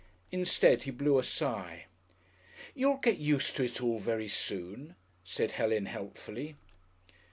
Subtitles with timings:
[0.31, 1.85] Instead he blew a sigh.
[2.73, 6.55] "You'll get used to it all very soon," said Helen helpfully....